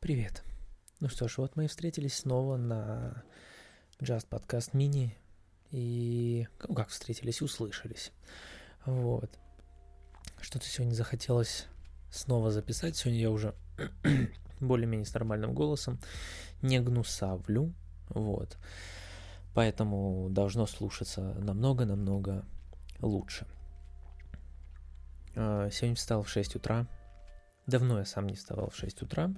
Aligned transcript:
Привет. 0.00 0.44
Ну 1.00 1.08
что 1.08 1.26
ж, 1.26 1.38
вот 1.38 1.56
мы 1.56 1.64
и 1.64 1.68
встретились 1.68 2.18
снова 2.18 2.56
на 2.56 3.24
Just 4.00 4.28
Podcast 4.28 4.70
Mini. 4.72 5.10
И 5.72 6.46
ну, 6.68 6.74
как 6.76 6.90
встретились, 6.90 7.42
услышались. 7.42 8.12
Вот. 8.86 9.28
Что-то 10.40 10.66
сегодня 10.66 10.94
захотелось 10.94 11.66
снова 12.12 12.52
записать. 12.52 12.94
Сегодня 12.94 13.20
я 13.20 13.30
уже 13.32 13.56
более-менее 14.60 15.04
с 15.04 15.12
нормальным 15.14 15.52
голосом. 15.52 15.98
Не 16.62 16.78
гнусавлю. 16.78 17.74
Вот. 18.08 18.56
Поэтому 19.52 20.28
должно 20.30 20.66
слушаться 20.66 21.34
намного-намного 21.40 22.44
лучше. 23.00 23.48
А, 25.34 25.68
сегодня 25.72 25.96
встал 25.96 26.22
в 26.22 26.28
6 26.28 26.54
утра. 26.54 26.86
Давно 27.66 27.98
я 27.98 28.04
сам 28.04 28.28
не 28.28 28.36
вставал 28.36 28.70
в 28.70 28.76
6 28.76 29.02
утра. 29.02 29.34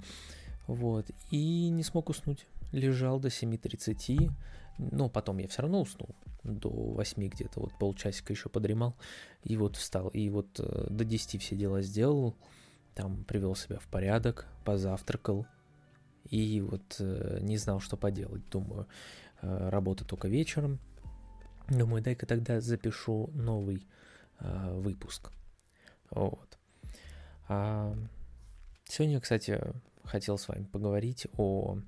Вот, 0.71 1.11
и 1.32 1.69
не 1.69 1.83
смог 1.83 2.10
уснуть. 2.10 2.47
Лежал 2.70 3.19
до 3.19 3.27
7.30, 3.27 4.30
но 4.78 5.09
потом 5.09 5.38
я 5.38 5.48
все 5.48 5.62
равно 5.62 5.80
уснул. 5.80 6.11
До 6.45 6.69
8 6.69 7.28
где-то, 7.28 7.59
вот 7.59 7.77
полчасика 7.77 8.33
еще 8.33 8.48
подремал, 8.48 8.95
и 9.42 9.56
вот 9.56 9.75
встал. 9.75 10.09
И 10.11 10.28
вот 10.30 10.61
э, 10.61 10.87
до 10.88 11.05
10 11.05 11.42
все 11.42 11.56
дела 11.56 11.83
сделал, 11.83 12.37
там 12.95 13.25
привел 13.25 13.56
себя 13.56 13.80
в 13.80 13.88
порядок, 13.88 14.47
позавтракал, 14.64 15.45
и 16.28 16.61
вот 16.61 16.97
э, 17.00 17.39
не 17.42 17.56
знал, 17.56 17.80
что 17.80 17.97
поделать. 17.97 18.48
Думаю, 18.48 18.87
э, 19.42 19.69
работа 19.70 20.05
только 20.05 20.28
вечером. 20.28 20.78
Думаю, 21.69 22.00
дай-ка 22.00 22.27
тогда 22.27 22.61
запишу 22.61 23.28
новый 23.34 23.89
э, 24.39 24.75
выпуск. 24.78 25.33
Вот. 26.11 26.59
А, 27.48 27.92
сегодня, 28.84 29.20
кстати, 29.20 29.61
хотел 30.10 30.37
с 30.38 30.48
вами 30.48 30.64
поговорить 30.64 31.27
о, 31.37 31.78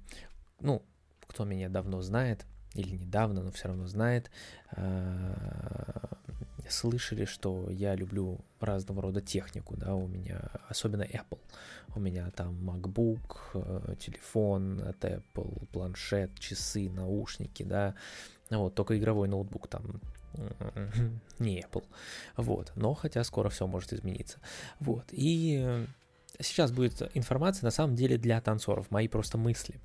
ну, 0.61 0.83
кто 1.27 1.45
меня 1.45 1.69
давно 1.69 2.03
знает, 2.03 2.47
или 2.75 2.97
недавно, 2.97 3.43
но 3.43 3.51
все 3.51 3.69
равно 3.69 3.87
знает, 3.87 4.31
а, 4.71 6.09
слышали, 6.69 7.25
что 7.25 7.69
я 7.71 7.95
люблю 7.95 8.41
разного 8.61 9.03
рода 9.03 9.21
технику, 9.21 9.77
да, 9.77 9.95
у 9.95 10.07
меня, 10.07 10.51
особенно 10.69 11.03
Apple, 11.03 11.41
у 11.95 12.01
меня 12.01 12.31
там 12.31 12.55
MacBook, 12.69 13.37
э, 13.55 13.97
телефон 13.99 14.81
от 14.81 15.05
Apple, 15.05 15.67
планшет, 15.73 16.39
часы, 16.39 16.89
наушники, 16.89 17.63
да, 17.63 17.95
вот, 18.51 18.75
только 18.75 18.99
игровой 18.99 19.29
ноутбук 19.29 19.69
там 19.69 20.01
не 21.39 21.61
Apple, 21.61 21.85
вот, 22.37 22.73
но 22.75 22.95
хотя 22.95 23.23
скоро 23.25 23.51
все 23.51 23.67
может 23.67 23.93
измениться, 23.93 24.39
вот, 24.81 25.05
и 25.11 25.87
Сейчас 26.41 26.73
будет 26.73 27.03
информация 27.15 27.65
на 27.65 27.71
самом 27.71 27.95
деле 27.95 28.17
для 28.19 28.41
танцоров, 28.41 28.91
мои 28.91 29.09
просто 29.09 29.39
мысли. 29.39 29.81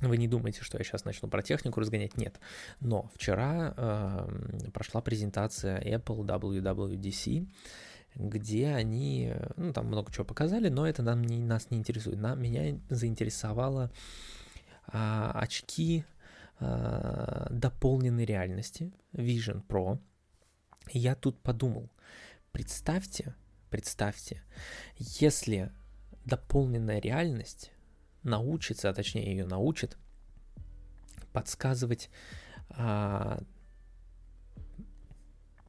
Вы 0.00 0.16
не 0.16 0.28
думайте, 0.28 0.62
что 0.62 0.78
я 0.78 0.84
сейчас 0.84 1.04
начну 1.04 1.28
про 1.28 1.42
технику 1.42 1.80
разгонять, 1.80 2.16
нет. 2.16 2.40
Но 2.80 3.10
вчера 3.14 3.74
э, 3.76 4.70
прошла 4.72 5.02
презентация 5.02 5.78
Apple 5.80 6.24
WWDC, 6.24 7.46
где 8.14 8.68
они, 8.68 9.34
ну 9.56 9.72
там 9.72 9.86
много 9.86 10.10
чего 10.10 10.24
показали, 10.24 10.68
но 10.68 10.86
это 10.86 11.02
нам 11.02 11.22
не, 11.22 11.38
нас 11.38 11.70
не 11.70 11.76
интересует. 11.76 12.18
На, 12.18 12.34
меня 12.34 12.78
заинтересовало 12.88 13.90
э, 14.90 15.30
очки 15.34 16.04
э, 16.60 17.46
дополненной 17.50 18.24
реальности 18.24 18.92
Vision 19.12 19.62
Pro. 19.66 19.98
И 20.92 20.98
я 20.98 21.14
тут 21.14 21.38
подумал, 21.40 21.90
представьте, 22.52 23.34
представьте, 23.70 24.42
если 24.96 25.72
дополненная 26.24 27.00
реальность 27.00 27.72
научится, 28.22 28.90
а 28.90 28.94
точнее 28.94 29.30
ее 29.30 29.46
научит 29.46 29.96
подсказывать 31.32 32.10
а, 32.70 33.40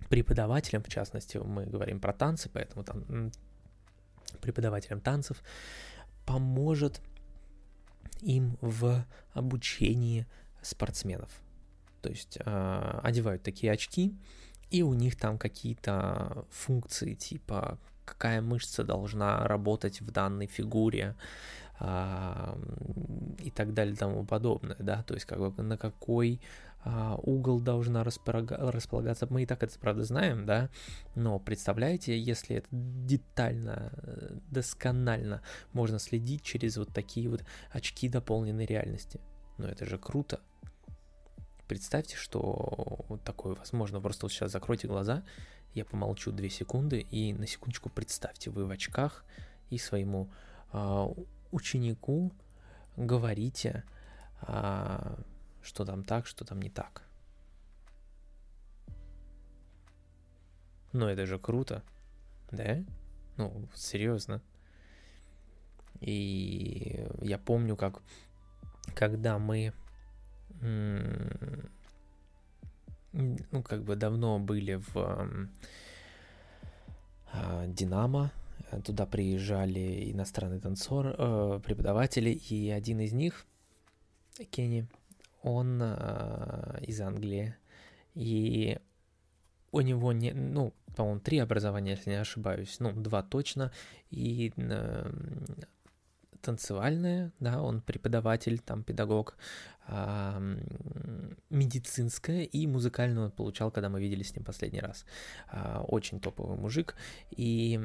преподавателям, 0.10 0.84
в 0.84 0.90
частности, 0.90 1.38
мы 1.38 1.66
говорим 1.66 2.00
про 2.00 2.12
танцы, 2.12 2.50
поэтому 2.50 2.84
там 2.84 3.32
преподавателям 4.42 5.00
танцев 5.00 5.42
поможет 6.26 7.02
им 8.22 8.58
в 8.62 9.06
обучении 9.34 10.26
спортсменов. 10.62 11.30
То 12.02 12.10
есть 12.10 12.38
э, 12.44 13.00
одевают 13.04 13.44
такие 13.44 13.72
очки, 13.72 14.16
и 14.70 14.84
у 14.84 14.94
них 14.94 15.18
там 15.18 15.38
какие-то 15.38 16.46
функции 16.50 17.14
типа 17.14 17.80
какая 18.12 18.42
мышца 18.42 18.84
должна 18.84 19.48
работать 19.48 20.02
в 20.02 20.12
данной 20.12 20.48
фигуре 20.48 21.16
а, 21.80 22.58
и 23.40 23.50
так 23.50 23.74
далее 23.74 23.94
и 23.94 23.98
тому 23.98 24.26
подобное, 24.26 24.76
да, 24.80 25.04
то 25.04 25.14
есть 25.14 25.26
как 25.26 25.40
бы 25.40 25.64
на 25.64 25.78
какой 25.78 26.42
а, 26.84 27.16
угол 27.24 27.60
должна 27.60 28.04
располагаться, 28.04 29.28
мы 29.30 29.44
и 29.44 29.46
так 29.46 29.64
это 29.64 29.80
правда 29.80 30.04
знаем, 30.04 30.46
да, 30.46 30.70
но 31.16 31.40
представляете, 31.40 32.20
если 32.20 32.58
это 32.58 32.68
детально, 32.72 33.92
досконально 34.50 35.42
можно 35.74 36.00
следить 36.00 36.44
через 36.44 36.78
вот 36.78 36.90
такие 36.94 37.30
вот 37.30 37.44
очки 37.72 38.10
дополненной 38.10 38.66
реальности, 38.66 39.20
ну 39.58 39.68
это 39.68 39.86
же 39.86 39.98
круто, 39.98 40.40
Представьте, 41.72 42.18
что 42.18 43.06
вот 43.08 43.24
такое 43.24 43.56
возможно. 43.56 44.02
Просто 44.02 44.26
вот 44.26 44.34
сейчас 44.34 44.52
закройте 44.52 44.90
глаза, 44.90 45.24
я 45.74 45.86
помолчу 45.86 46.34
2 46.34 46.50
секунды, 46.50 47.00
и 47.00 47.32
на 47.32 47.48
секундочку 47.48 47.88
представьте, 47.88 48.50
вы 48.50 48.66
в 48.66 48.72
очках 48.72 49.24
и 49.70 49.78
своему 49.78 50.30
э, 50.74 51.08
ученику 51.54 52.34
говорите, 52.98 53.86
э, 54.42 55.16
что 55.62 55.86
там 55.86 56.04
так, 56.04 56.28
что 56.28 56.44
там 56.44 56.62
не 56.62 56.70
так. 56.70 57.04
Ну, 60.92 61.08
это 61.08 61.26
же 61.26 61.40
круто, 61.40 61.84
да? 62.52 62.84
Ну, 63.38 63.70
серьезно. 63.74 64.42
И 66.02 67.08
я 67.22 67.38
помню, 67.38 67.78
как 67.78 68.02
когда 68.94 69.40
мы 69.40 69.74
ну, 73.14 73.64
как 73.64 73.84
бы 73.84 73.96
давно 73.96 74.40
были 74.40 74.76
в 74.76 75.48
э, 77.34 77.66
Динамо, 77.68 78.32
туда 78.84 79.06
приезжали 79.06 80.12
иностранные 80.12 80.60
танцоры, 80.60 81.16
э, 81.18 81.60
преподаватели, 81.64 82.30
и 82.30 82.70
один 82.70 83.00
из 83.00 83.14
них, 83.14 83.46
Кенни, 84.50 84.88
он 85.44 85.80
э, 85.82 86.80
из 86.84 87.02
Англии, 87.02 87.56
и 88.14 88.80
у 89.72 89.82
него 89.82 90.14
не, 90.14 90.32
ну, 90.34 90.74
по-моему, 90.96 91.20
три 91.20 91.40
образования, 91.40 91.92
если 91.92 92.12
не 92.12 92.22
ошибаюсь, 92.22 92.80
ну, 92.80 92.92
два 92.92 93.24
точно, 93.24 93.72
и 94.10 94.54
э, 94.56 95.12
танцевальное, 96.42 97.32
да, 97.40 97.62
он 97.62 97.82
преподаватель, 97.82 98.60
там, 98.60 98.84
педагог, 98.84 99.38
а, 99.81 99.81
медицинское 101.50 102.44
и 102.44 102.68
музыкальное 102.68 103.26
он 103.26 103.32
получал, 103.32 103.72
когда 103.72 103.90
мы 103.90 104.00
виделись 104.02 104.30
с 104.30 104.36
ним 104.36 104.46
последний 104.46 104.80
раз. 104.80 105.06
А, 105.50 105.84
очень 105.88 106.20
топовый 106.20 106.58
мужик, 106.58 106.96
и 107.32 107.80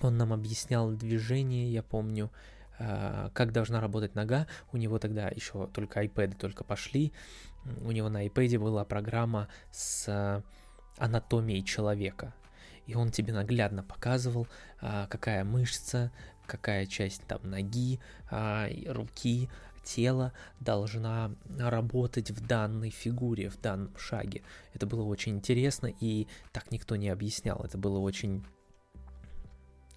он 0.00 0.16
нам 0.16 0.32
объяснял 0.32 0.90
движение, 0.92 1.72
я 1.72 1.82
помню, 1.82 2.30
а, 2.78 3.30
как 3.34 3.52
должна 3.52 3.80
работать 3.80 4.14
нога. 4.14 4.46
У 4.72 4.76
него 4.76 4.98
тогда 4.98 5.28
еще 5.28 5.66
только 5.66 6.02
iPad 6.04 6.36
только 6.36 6.64
пошли. 6.64 7.12
У 7.82 7.90
него 7.90 8.08
на 8.08 8.26
iPad 8.26 8.58
была 8.58 8.84
программа 8.84 9.48
с 9.72 10.42
анатомией 10.96 11.64
человека. 11.64 12.32
И 12.86 12.94
он 12.94 13.10
тебе 13.10 13.32
наглядно 13.32 13.82
показывал, 13.84 14.48
какая 14.80 15.44
мышца, 15.44 16.10
какая 16.50 16.86
часть 16.86 17.22
там 17.26 17.48
ноги, 17.48 18.00
а, 18.30 18.68
руки, 18.88 19.48
тела 19.94 20.32
должна 20.60 21.32
работать 21.58 22.30
в 22.30 22.46
данной 22.46 22.90
фигуре, 22.90 23.48
в 23.48 23.60
данном 23.60 23.96
шаге. 23.96 24.42
Это 24.74 24.86
было 24.86 25.02
очень 25.02 25.36
интересно, 25.36 25.92
и 26.00 26.28
так 26.52 26.70
никто 26.70 26.96
не 26.96 27.08
объяснял. 27.08 27.60
Это 27.64 27.78
было 27.78 27.98
очень 27.98 28.44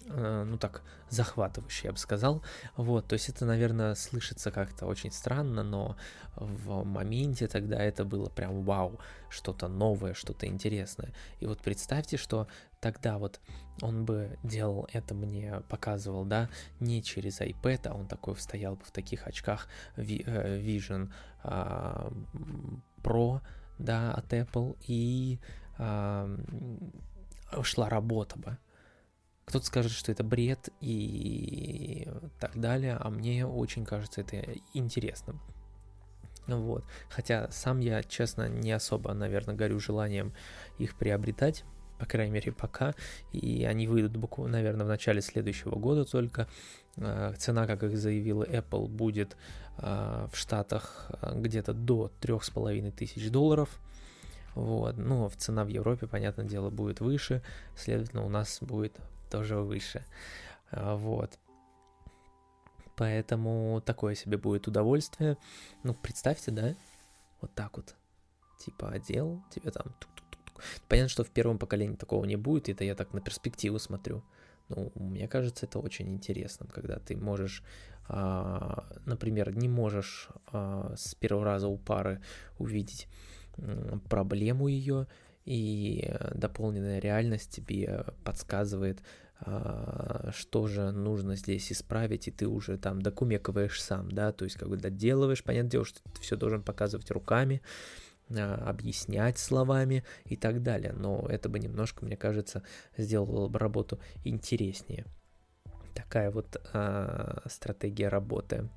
ну 0.06 0.58
так, 0.58 0.82
захватывающий, 1.08 1.86
я 1.86 1.92
бы 1.92 1.98
сказал. 1.98 2.42
Вот, 2.76 3.06
то 3.06 3.14
есть 3.14 3.28
это, 3.28 3.44
наверное, 3.46 3.94
слышится 3.94 4.50
как-то 4.50 4.86
очень 4.86 5.10
странно, 5.10 5.62
но 5.62 5.96
в 6.36 6.84
моменте 6.84 7.46
тогда 7.46 7.82
это 7.82 8.04
было 8.04 8.28
прям 8.28 8.64
вау, 8.64 8.98
что-то 9.28 9.68
новое, 9.68 10.14
что-то 10.14 10.46
интересное. 10.46 11.12
И 11.40 11.46
вот 11.46 11.60
представьте, 11.60 12.16
что 12.16 12.48
тогда 12.80 13.18
вот 13.18 13.40
он 13.80 14.04
бы 14.04 14.38
делал 14.42 14.88
это 14.92 15.14
мне, 15.14 15.62
показывал, 15.68 16.24
да, 16.24 16.48
не 16.80 17.02
через 17.02 17.40
iPad, 17.40 17.88
а 17.88 17.94
он 17.94 18.06
такой 18.06 18.36
стоял 18.36 18.76
бы 18.76 18.84
в 18.84 18.90
таких 18.90 19.26
очках 19.26 19.68
э, 19.96 20.02
Vision 20.02 21.10
а, 21.42 22.12
Pro, 23.02 23.40
да, 23.78 24.12
от 24.12 24.32
Apple, 24.32 24.76
и 24.86 25.38
а, 25.78 26.28
шла 27.62 27.88
работа 27.88 28.38
бы 28.38 28.58
Кто-то 29.44 29.66
скажет, 29.66 29.92
что 29.92 30.10
это 30.10 30.24
бред 30.24 30.70
и 30.80 32.08
так 32.40 32.58
далее, 32.58 32.96
а 32.98 33.10
мне 33.10 33.46
очень 33.46 33.84
кажется 33.84 34.22
это 34.22 34.42
интересным. 34.72 35.40
Вот. 36.46 36.84
Хотя 37.08 37.50
сам 37.50 37.80
я, 37.80 38.02
честно, 38.02 38.48
не 38.48 38.72
особо, 38.72 39.12
наверное, 39.14 39.54
горю 39.54 39.80
желанием 39.80 40.32
их 40.78 40.94
приобретать, 40.96 41.64
по 41.98 42.06
крайней 42.06 42.32
мере, 42.32 42.52
пока. 42.52 42.94
И 43.32 43.64
они 43.64 43.86
выйдут, 43.86 44.16
буквально, 44.16 44.58
наверное, 44.58 44.84
в 44.84 44.88
начале 44.88 45.20
следующего 45.20 45.76
года 45.76 46.04
только. 46.04 46.48
А, 46.96 47.32
цена, 47.34 47.66
как 47.66 47.82
их 47.82 47.96
заявила 47.96 48.44
Apple, 48.44 48.88
будет 48.88 49.36
а, 49.78 50.28
в 50.32 50.36
Штатах 50.36 51.10
а, 51.20 51.34
где-то 51.34 51.72
до 51.72 52.10
3500 52.20 52.94
тысяч 52.94 53.30
долларов. 53.30 53.68
Вот. 54.54 54.96
Ну, 54.96 55.30
цена 55.36 55.64
в 55.64 55.68
Европе, 55.68 56.06
понятное 56.06 56.46
дело, 56.46 56.70
будет 56.70 57.00
выше, 57.00 57.42
следовательно, 57.76 58.24
у 58.24 58.28
нас 58.28 58.58
будет 58.60 58.96
тоже 59.34 59.56
выше. 59.56 60.04
Вот. 60.70 61.38
Поэтому 62.96 63.82
такое 63.84 64.14
себе 64.14 64.36
будет 64.36 64.68
удовольствие. 64.68 65.36
Ну, 65.82 65.94
представьте, 65.94 66.52
да? 66.52 66.74
Вот 67.40 67.52
так 67.54 67.76
вот. 67.76 67.96
Типа 68.58 68.90
одел, 68.90 69.42
тебе 69.50 69.72
там... 69.72 69.86
Понятно, 70.88 71.08
что 71.08 71.24
в 71.24 71.30
первом 71.30 71.58
поколении 71.58 71.96
такого 71.96 72.24
не 72.24 72.36
будет, 72.36 72.68
это 72.68 72.84
я 72.84 72.94
так 72.94 73.12
на 73.12 73.20
перспективу 73.20 73.80
смотрю. 73.80 74.22
Ну, 74.68 74.92
мне 74.94 75.26
кажется, 75.26 75.66
это 75.66 75.80
очень 75.80 76.14
интересно, 76.14 76.66
когда 76.72 77.00
ты 77.00 77.16
можешь, 77.16 77.64
а, 78.08 78.86
например, 79.04 79.54
не 79.54 79.68
можешь 79.68 80.28
а, 80.52 80.94
с 80.96 81.16
первого 81.16 81.44
раза 81.44 81.66
у 81.66 81.76
пары 81.76 82.22
увидеть 82.58 83.08
проблему 84.08 84.68
ее, 84.68 85.06
и 85.44 86.10
дополненная 86.34 87.00
реальность 87.00 87.50
тебе 87.50 88.06
подсказывает, 88.24 89.00
а, 89.00 89.23
что 89.40 90.66
же 90.68 90.90
нужно 90.90 91.36
здесь 91.36 91.70
исправить, 91.72 92.28
и 92.28 92.30
ты 92.30 92.46
уже 92.46 92.78
там 92.78 93.02
докумекиваешь 93.02 93.82
сам, 93.82 94.10
да, 94.10 94.32
то 94.32 94.44
есть 94.44 94.56
как 94.56 94.68
бы 94.68 94.76
доделываешь, 94.76 95.42
понятное 95.42 95.70
дело, 95.70 95.84
что 95.84 96.00
ты 96.02 96.20
все 96.20 96.36
должен 96.36 96.62
показывать 96.62 97.10
руками, 97.10 97.60
а, 98.30 98.54
объяснять 98.70 99.38
словами 99.38 100.02
и 100.24 100.36
так 100.36 100.62
далее, 100.62 100.92
но 100.92 101.26
это 101.28 101.48
бы 101.48 101.58
немножко, 101.58 102.04
мне 102.04 102.16
кажется, 102.16 102.62
сделало 102.96 103.48
бы 103.48 103.58
работу 103.58 104.00
интереснее. 104.24 105.04
Такая 105.94 106.30
вот 106.30 106.60
а, 106.72 107.42
стратегия 107.46 108.08
работы. 108.08 108.68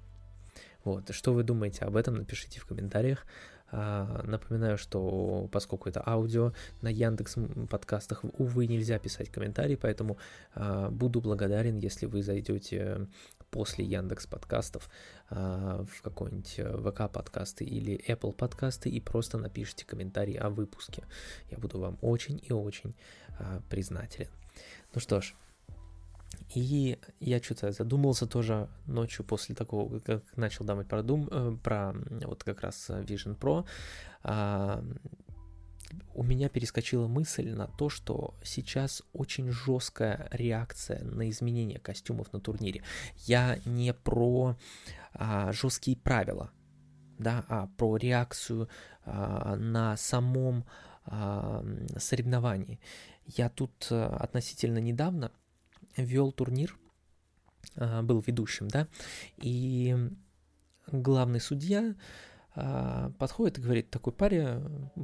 Вот, 0.84 1.14
что 1.14 1.34
вы 1.34 1.44
думаете 1.44 1.86
об 1.86 1.96
этом, 1.96 2.16
напишите 2.16 2.60
в 2.60 2.66
комментариях. 2.66 3.26
А, 3.70 4.24
напоминаю, 4.24 4.78
что 4.78 5.50
поскольку 5.52 5.90
это 5.90 6.02
аудио, 6.06 6.54
на 6.82 6.88
Яндекс 6.88 7.36
подкастах, 7.70 8.24
увы, 8.24 8.68
нельзя 8.68 8.98
писать 9.00 9.30
комментарии, 9.30 9.76
поэтому 9.76 10.18
а, 10.56 10.90
буду 10.90 11.22
благодарен, 11.22 11.78
если 11.78 12.06
вы 12.06 12.24
зайдете 12.24 13.08
после 13.52 13.86
Яндекс 13.86 14.28
подкастов 14.28 14.90
а, 15.30 15.86
в 15.86 16.02
какой-нибудь 16.02 16.56
э, 16.58 16.78
ВК 16.78 17.12
подкасты 17.12 17.64
или 17.64 17.98
Apple 18.08 18.34
подкасты 18.34 18.90
и 18.90 19.00
просто 19.00 19.38
напишите 19.38 19.86
комментарий 19.86 20.36
о 20.36 20.50
выпуске. 20.50 21.04
Я 21.50 21.58
буду 21.58 21.80
вам 21.80 21.98
очень 22.02 22.42
и 22.44 22.52
очень 22.52 22.94
признателен. 23.70 24.30
Ну 24.94 25.00
что 25.00 25.22
ж, 25.22 25.36
и 26.54 27.00
я 27.20 27.42
что-то 27.42 27.72
задумался 27.72 28.28
тоже 28.28 28.70
ночью 28.86 29.26
после 29.26 29.56
такого, 29.56 30.00
как 30.00 30.24
начал 30.38 30.66
думать 30.66 30.88
про, 30.88 31.04
дум, 31.04 31.28
э, 31.30 31.58
про 31.64 31.94
вот 32.26 32.44
как 32.44 32.62
раз 32.62 32.90
Vision 32.90 33.38
Pro. 33.38 33.66
А, 34.24 34.84
у 36.14 36.24
меня 36.24 36.50
перескочила 36.50 37.08
мысль 37.08 37.50
на 37.52 37.68
то, 37.68 37.90
что 37.90 38.36
сейчас 38.44 39.04
очень 39.14 39.52
жесткая 39.52 40.28
реакция 40.32 41.04
на 41.04 41.30
изменение 41.30 41.80
костюмов 41.80 42.32
на 42.34 42.40
турнире. 42.40 42.84
Я 43.26 43.60
не 43.66 43.94
про 43.94 44.58
а, 45.14 45.52
жесткие 45.52 45.98
правила, 45.98 46.52
да, 47.20 47.46
а 47.48 47.68
про 47.78 47.98
реакцию 47.98 48.70
а, 49.06 49.56
на 49.56 49.96
самом 49.98 50.66
а, 51.06 51.64
соревновании. 51.98 52.80
Я 53.26 53.50
тут 53.50 53.88
а, 53.92 54.18
относительно 54.18 54.80
недавно 54.80 55.32
вел 55.98 56.32
турнир, 56.32 56.78
а, 57.76 58.02
был 58.02 58.24
ведущим, 58.26 58.68
да, 58.68 58.88
и 59.38 59.96
главный 60.88 61.40
судья 61.40 61.96
а, 62.56 63.12
подходит 63.20 63.58
и 63.58 63.62
говорит 63.62 63.90
такой 63.90 64.14
паре, 64.14 64.62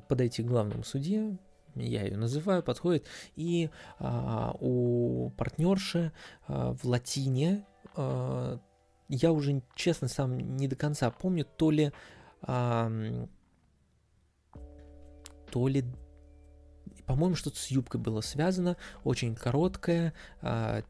подойти 0.07 0.43
к 0.43 0.47
главному 0.47 0.83
судье, 0.83 1.37
я 1.75 2.03
ее 2.03 2.17
называю, 2.17 2.63
подходит, 2.63 3.07
и 3.35 3.69
а, 3.99 4.55
у 4.59 5.31
партнерши 5.31 6.11
в 6.47 6.79
латине, 6.83 7.65
я 7.95 9.31
уже, 9.31 9.61
честно, 9.75 10.07
сам 10.07 10.37
не 10.37 10.67
до 10.67 10.75
конца 10.75 11.11
помню, 11.11 11.45
то 11.45 11.69
ли, 11.69 11.91
то 12.41 12.97
ли 15.53 15.85
по-моему, 17.05 17.35
что-то 17.35 17.57
с 17.57 17.67
юбкой 17.67 17.99
было 17.99 18.21
связано, 18.21 18.77
очень 19.03 19.35
короткая, 19.35 20.13
а, 20.41 20.83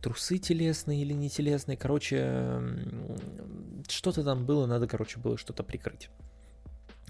трусы 0.00 0.38
телесные 0.38 1.02
или 1.02 1.12
не 1.12 1.30
телесные, 1.30 1.76
короче, 1.76 2.60
что-то 3.88 4.24
там 4.24 4.44
было, 4.44 4.66
надо, 4.66 4.86
короче, 4.86 5.18
было 5.18 5.36
что-то 5.38 5.62
прикрыть. 5.62 6.10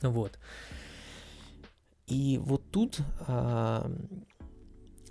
Вот. 0.02 0.38
И 2.06 2.38
вот 2.42 2.70
тут 2.70 2.98
а, 3.20 3.90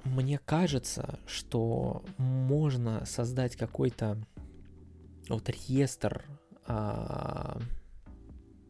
мне 0.04 0.40
кажется, 0.40 1.20
что 1.26 2.04
можно 2.18 3.06
создать 3.06 3.56
какой-то 3.56 4.18
вот 5.30 5.50
реестр 5.50 6.26
а, 6.66 7.60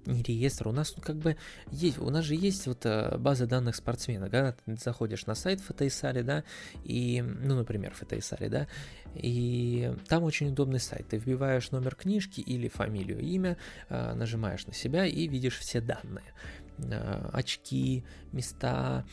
не 0.05 0.21
реестр, 0.23 0.67
у 0.67 0.71
нас 0.71 0.93
ну, 0.95 1.03
как 1.03 1.17
бы 1.17 1.37
есть, 1.71 1.99
у 1.99 2.09
нас 2.09 2.25
же 2.25 2.35
есть 2.35 2.67
вот 2.67 2.85
э, 2.85 3.17
база 3.17 3.47
данных 3.47 3.75
спортсмена, 3.75 4.29
когда 4.29 4.53
ты 4.53 4.75
заходишь 4.75 5.25
на 5.25 5.35
сайт 5.35 5.61
Фотоисали, 5.61 6.21
да, 6.21 6.43
и, 6.83 7.21
ну, 7.21 7.55
например, 7.55 7.93
Фотоисали, 7.93 8.47
да, 8.47 8.67
и 9.15 9.93
там 10.07 10.23
очень 10.23 10.49
удобный 10.49 10.79
сайт, 10.79 11.09
ты 11.09 11.17
вбиваешь 11.17 11.71
номер 11.71 11.95
книжки 11.95 12.41
или 12.41 12.67
фамилию, 12.67 13.19
имя, 13.19 13.57
э, 13.89 14.13
нажимаешь 14.13 14.65
на 14.67 14.73
себя 14.73 15.05
и 15.05 15.27
видишь 15.27 15.59
все 15.59 15.81
данные, 15.81 16.33
э, 16.77 17.29
очки, 17.33 18.03
места, 18.31 19.05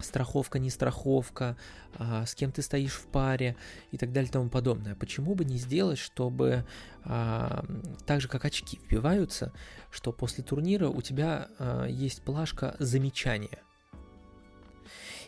страховка, 0.00 0.58
не 0.58 0.70
страховка, 0.70 1.56
а, 1.94 2.26
с 2.26 2.34
кем 2.34 2.52
ты 2.52 2.62
стоишь 2.62 2.94
в 2.94 3.06
паре 3.06 3.56
и 3.90 3.96
так 3.96 4.12
далее 4.12 4.28
и 4.28 4.32
тому 4.32 4.48
подобное. 4.48 4.94
Почему 4.94 5.34
бы 5.34 5.44
не 5.44 5.56
сделать, 5.56 5.98
чтобы 5.98 6.64
а, 7.04 7.64
так 8.06 8.20
же 8.20 8.28
как 8.28 8.44
очки 8.44 8.78
вбиваются, 8.78 9.52
что 9.90 10.12
после 10.12 10.44
турнира 10.44 10.88
у 10.88 11.02
тебя 11.02 11.48
а, 11.58 11.86
есть 11.86 12.22
плашка 12.22 12.76
замечания. 12.78 13.58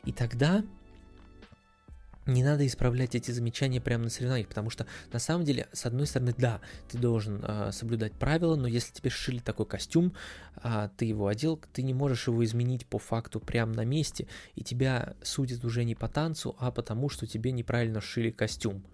И 0.04 0.12
тогда 0.12 0.62
не 2.26 2.42
надо 2.42 2.66
исправлять 2.66 3.14
эти 3.14 3.30
замечания 3.30 3.80
прямо 3.80 4.04
на 4.04 4.10
соревнованиях, 4.10 4.48
потому 4.48 4.70
что 4.70 4.86
на 5.12 5.18
самом 5.18 5.44
деле, 5.44 5.68
с 5.72 5.86
одной 5.86 6.06
стороны, 6.06 6.34
да, 6.36 6.60
ты 6.88 6.98
должен 6.98 7.42
э, 7.42 7.70
соблюдать 7.72 8.12
правила, 8.12 8.56
но 8.56 8.66
если 8.66 8.92
тебе 8.92 9.10
сшили 9.10 9.38
такой 9.38 9.66
костюм, 9.66 10.12
э, 10.62 10.88
ты 10.96 11.04
его 11.04 11.28
одел, 11.28 11.60
ты 11.72 11.82
не 11.82 11.94
можешь 11.94 12.26
его 12.26 12.44
изменить 12.44 12.86
по 12.86 12.98
факту 12.98 13.40
прямо 13.40 13.72
на 13.74 13.84
месте, 13.84 14.26
и 14.54 14.62
тебя 14.62 15.14
судят 15.22 15.64
уже 15.64 15.84
не 15.84 15.94
по 15.94 16.08
танцу, 16.08 16.56
а 16.58 16.70
потому 16.70 17.08
что 17.08 17.26
тебе 17.26 17.52
неправильно 17.52 18.00
сшили 18.00 18.30
костюм 18.30 18.84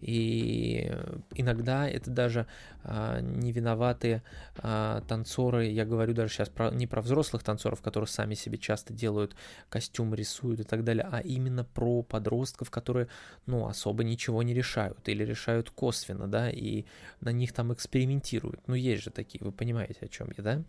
и 0.00 0.92
иногда 1.34 1.88
это 1.88 2.10
даже 2.10 2.46
а, 2.84 3.20
не 3.20 3.50
виноватые 3.50 4.22
а, 4.56 5.00
танцоры, 5.02 5.66
я 5.66 5.84
говорю 5.84 6.14
даже 6.14 6.32
сейчас 6.32 6.48
про, 6.48 6.70
не 6.70 6.86
про 6.86 7.02
взрослых 7.02 7.42
танцоров, 7.42 7.82
которые 7.82 8.06
сами 8.06 8.34
себе 8.34 8.58
часто 8.58 8.92
делают 8.92 9.34
костюм, 9.68 10.14
рисуют 10.14 10.60
и 10.60 10.62
так 10.62 10.84
далее, 10.84 11.08
а 11.10 11.18
именно 11.18 11.64
про 11.64 12.02
подростков, 12.02 12.70
которые, 12.70 13.08
ну, 13.46 13.66
особо 13.66 14.04
ничего 14.04 14.42
не 14.42 14.54
решают 14.54 15.08
или 15.08 15.24
решают 15.24 15.70
косвенно, 15.70 16.28
да, 16.28 16.48
и 16.48 16.84
на 17.20 17.30
них 17.30 17.52
там 17.52 17.72
экспериментируют. 17.72 18.60
Ну, 18.68 18.74
есть 18.74 19.02
же 19.02 19.10
такие, 19.10 19.44
вы 19.44 19.50
понимаете, 19.50 19.98
о 20.02 20.08
чем 20.08 20.28
я, 20.36 20.44
да? 20.44 20.62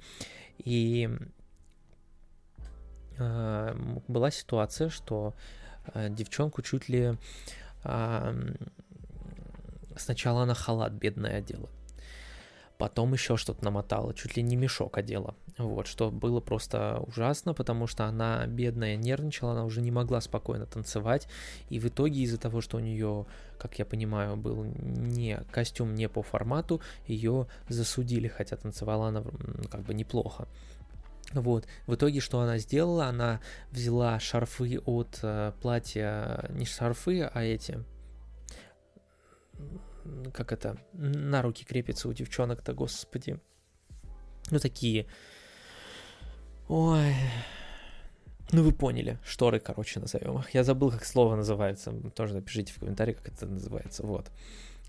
И 0.57 1.07
э, 3.17 3.75
была 4.07 4.31
ситуация, 4.31 4.89
что 4.89 5.35
э, 5.93 6.09
девчонку 6.09 6.63
чуть 6.63 6.89
ли 6.89 7.15
Сначала 9.99 10.43
она 10.43 10.53
халат 10.53 10.93
бедная 10.93 11.37
одела. 11.37 11.69
Потом 12.79 13.11
еще 13.11 13.35
что-то 13.35 13.65
намотала, 13.65 14.13
чуть 14.13 14.37
ли 14.37 14.41
не 14.41 14.55
мешок 14.55 14.97
одела. 14.97 15.35
Вот, 15.57 15.85
что 15.85 16.09
было 16.09 16.39
просто 16.39 17.03
ужасно, 17.05 17.53
потому 17.53 17.87
что 17.87 18.05
она, 18.05 18.47
бедная, 18.47 18.95
нервничала, 18.95 19.51
она 19.51 19.65
уже 19.65 19.81
не 19.81 19.91
могла 19.91 20.21
спокойно 20.21 20.65
танцевать. 20.65 21.27
И 21.67 21.77
в 21.77 21.87
итоге 21.89 22.21
из-за 22.21 22.37
того, 22.37 22.61
что 22.61 22.77
у 22.77 22.79
нее, 22.79 23.25
как 23.57 23.77
я 23.79 23.85
понимаю, 23.85 24.37
был 24.37 24.63
не 24.63 25.41
костюм 25.51 25.93
не 25.93 26.07
по 26.07 26.23
формату, 26.23 26.79
ее 27.05 27.47
засудили, 27.67 28.29
хотя 28.29 28.55
танцевала 28.55 29.09
она 29.09 29.25
как 29.69 29.81
бы 29.81 29.93
неплохо. 29.93 30.47
Вот. 31.33 31.67
В 31.85 31.95
итоге, 31.95 32.21
что 32.21 32.39
она 32.39 32.59
сделала? 32.59 33.07
Она 33.07 33.41
взяла 33.71 34.17
шарфы 34.21 34.79
от 34.79 35.19
э, 35.21 35.51
платья, 35.61 36.45
не 36.49 36.65
шарфы, 36.65 37.23
а 37.23 37.43
эти, 37.43 37.83
как 40.33 40.51
это, 40.51 40.77
на 40.93 41.41
руки 41.41 41.65
крепится 41.65 42.07
у 42.07 42.13
девчонок-то, 42.13 42.73
господи. 42.73 43.39
Ну, 44.51 44.59
такие. 44.59 45.07
Ой. 46.67 47.13
Ну, 48.51 48.63
вы 48.63 48.71
поняли. 48.71 49.19
Шторы, 49.23 49.59
короче, 49.59 49.99
назовем 49.99 50.39
их. 50.39 50.53
Я 50.53 50.63
забыл, 50.63 50.91
как 50.91 51.05
слово 51.05 51.35
называется. 51.35 51.91
Тоже 52.15 52.33
напишите 52.33 52.73
в 52.73 52.79
комментариях, 52.79 53.17
как 53.17 53.33
это 53.33 53.45
называется. 53.45 54.05
Вот. 54.05 54.31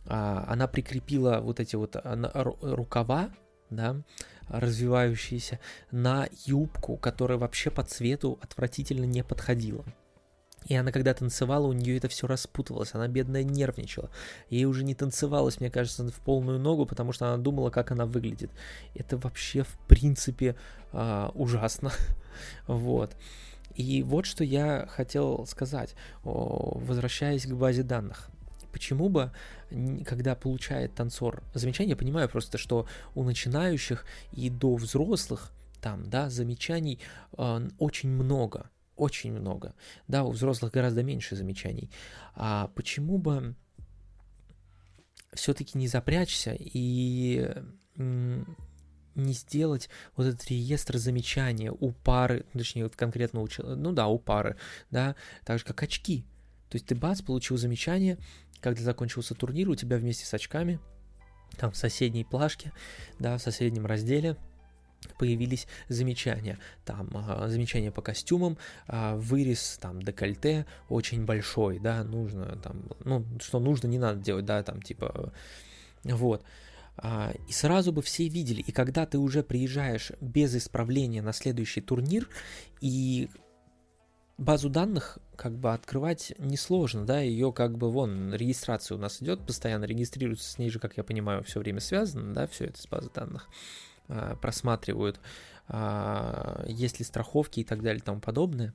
А, 0.06 0.44
она 0.48 0.66
прикрепила 0.66 1.40
вот 1.40 1.60
эти 1.60 1.76
вот 1.76 1.96
а, 1.96 2.54
рукава, 2.62 3.30
да, 3.68 4.02
развивающиеся, 4.48 5.60
на 5.90 6.28
юбку, 6.46 6.96
которая 6.96 7.38
вообще 7.38 7.70
по 7.70 7.82
цвету 7.82 8.38
отвратительно 8.42 9.04
не 9.04 9.22
подходила. 9.22 9.84
И 10.66 10.74
она 10.74 10.92
когда 10.92 11.14
танцевала, 11.14 11.66
у 11.66 11.72
нее 11.72 11.96
это 11.96 12.08
все 12.08 12.26
распутывалось, 12.26 12.94
она 12.94 13.08
бедная 13.08 13.42
нервничала. 13.42 14.10
Ей 14.50 14.66
уже 14.66 14.84
не 14.84 14.94
танцевалось, 14.94 15.58
мне 15.60 15.70
кажется, 15.70 16.06
в 16.08 16.20
полную 16.20 16.58
ногу, 16.58 16.86
потому 16.86 17.12
что 17.12 17.26
она 17.26 17.42
думала, 17.42 17.70
как 17.70 17.90
она 17.90 18.06
выглядит. 18.06 18.50
Это 18.94 19.16
вообще, 19.16 19.62
в 19.62 19.78
принципе, 19.88 20.56
а, 20.92 21.30
ужасно. 21.34 21.92
вот. 22.66 23.16
И 23.74 24.02
вот 24.02 24.26
что 24.26 24.44
я 24.44 24.86
хотел 24.90 25.46
сказать, 25.46 25.94
возвращаясь 26.24 27.46
к 27.46 27.52
базе 27.54 27.82
данных. 27.82 28.28
Почему 28.72 29.08
бы, 29.08 29.32
когда 30.06 30.34
получает 30.34 30.94
танцор 30.94 31.42
замечание, 31.54 31.90
я 31.90 31.96
понимаю 31.96 32.28
просто, 32.28 32.58
что 32.58 32.86
у 33.14 33.24
начинающих 33.24 34.04
и 34.32 34.50
до 34.50 34.76
взрослых 34.76 35.52
там, 35.80 36.08
да, 36.08 36.30
замечаний 36.30 37.00
э, 37.36 37.68
очень 37.78 38.10
много, 38.10 38.70
очень 39.00 39.32
много. 39.32 39.74
Да, 40.08 40.24
у 40.24 40.30
взрослых 40.30 40.72
гораздо 40.72 41.02
меньше 41.02 41.36
замечаний. 41.36 41.90
А 42.34 42.68
почему 42.74 43.18
бы 43.18 43.54
все-таки 45.32 45.78
не 45.78 45.88
запрячься 45.88 46.56
и 46.58 47.50
не 47.96 49.32
сделать 49.32 49.88
вот 50.16 50.26
этот 50.26 50.46
реестр 50.48 50.98
замечания 50.98 51.72
у 51.72 51.92
пары, 51.92 52.46
точнее, 52.52 52.84
вот 52.84 52.96
конкретно 52.96 53.40
у 53.40 53.48
ну 53.58 53.92
да, 53.92 54.06
у 54.06 54.18
пары, 54.18 54.56
да, 54.90 55.16
так 55.44 55.58
же 55.58 55.64
как 55.64 55.82
очки. 55.82 56.24
То 56.68 56.76
есть 56.76 56.86
ты 56.86 56.94
бац, 56.94 57.20
получил 57.20 57.56
замечание, 57.56 58.18
когда 58.60 58.82
закончился 58.82 59.34
турнир, 59.34 59.68
у 59.68 59.74
тебя 59.74 59.96
вместе 59.96 60.24
с 60.24 60.34
очками, 60.34 60.78
там 61.56 61.72
в 61.72 61.76
соседней 61.76 62.24
плашке, 62.24 62.72
да, 63.18 63.36
в 63.36 63.42
соседнем 63.42 63.86
разделе, 63.86 64.36
появились 65.18 65.66
замечания. 65.88 66.58
Там 66.84 67.08
э, 67.14 67.48
замечания 67.48 67.90
по 67.90 68.02
костюмам, 68.02 68.58
э, 68.88 69.16
вырез 69.16 69.78
там 69.80 70.02
декольте 70.02 70.66
очень 70.88 71.24
большой, 71.24 71.78
да, 71.78 72.04
нужно 72.04 72.56
там, 72.62 72.84
ну, 73.04 73.24
что 73.40 73.60
нужно, 73.60 73.86
не 73.86 73.98
надо 73.98 74.20
делать, 74.20 74.44
да, 74.44 74.62
там 74.62 74.82
типа, 74.82 75.32
вот. 76.04 76.44
А, 76.96 77.32
и 77.48 77.52
сразу 77.52 77.92
бы 77.92 78.02
все 78.02 78.28
видели. 78.28 78.60
И 78.60 78.72
когда 78.72 79.06
ты 79.06 79.18
уже 79.18 79.42
приезжаешь 79.42 80.12
без 80.20 80.54
исправления 80.54 81.22
на 81.22 81.32
следующий 81.32 81.80
турнир, 81.80 82.28
и 82.80 83.30
базу 84.36 84.68
данных 84.68 85.18
как 85.36 85.56
бы 85.56 85.72
открывать 85.72 86.34
несложно, 86.38 87.04
да, 87.04 87.20
ее 87.20 87.52
как 87.52 87.76
бы 87.78 87.90
вон 87.90 88.34
регистрация 88.34 88.96
у 88.96 89.00
нас 89.00 89.22
идет, 89.22 89.46
постоянно 89.46 89.84
регистрируется 89.84 90.50
с 90.50 90.58
ней 90.58 90.70
же, 90.70 90.78
как 90.78 90.96
я 90.96 91.04
понимаю, 91.04 91.44
все 91.44 91.60
время 91.60 91.80
связано, 91.80 92.34
да, 92.34 92.46
все 92.46 92.66
это 92.66 92.80
с 92.80 92.86
базой 92.86 93.10
данных 93.14 93.48
а, 93.48 93.52
просматривают, 94.40 95.20
а, 95.68 96.64
есть 96.66 96.98
ли 96.98 97.04
страховки 97.04 97.60
и 97.60 97.64
так 97.64 97.82
далее 97.82 98.00
и 98.00 98.04
тому 98.04 98.20
подобное. 98.20 98.74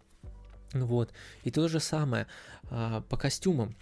Вот. 0.74 1.12
И 1.44 1.52
то 1.52 1.68
же 1.68 1.80
самое 1.80 2.28
а, 2.70 3.02
по 3.02 3.18
костюмам. 3.18 3.76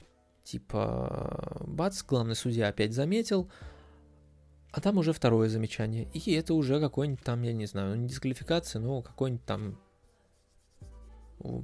Типа, 0.44 1.62
бац, 1.66 2.04
главный 2.04 2.36
судья 2.36 2.68
опять 2.68 2.94
заметил, 2.94 3.50
а 4.72 4.82
там 4.82 4.98
уже 4.98 5.14
второе 5.14 5.48
замечание. 5.48 6.10
И 6.14 6.34
это 6.34 6.54
уже 6.54 6.80
какой-нибудь 6.80 7.24
там, 7.24 7.44
я 7.44 7.54
не 7.54 7.66
знаю, 7.66 7.98
не 7.98 8.08
дисквалификация, 8.08 8.82
но 8.82 9.02
какой-нибудь 9.02 9.46
там 9.46 9.78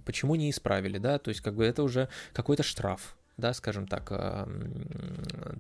почему 0.05 0.36
не 0.36 0.50
исправили, 0.50 0.98
да, 0.98 1.19
то 1.19 1.29
есть 1.29 1.41
как 1.41 1.55
бы 1.55 1.65
это 1.65 1.84
уже 1.84 2.10
какой-то 2.34 2.63
штраф, 2.63 3.15
да, 3.39 3.53
скажем 3.53 3.88
так, 3.88 4.12